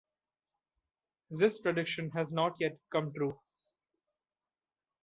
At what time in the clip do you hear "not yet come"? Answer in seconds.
2.31-3.13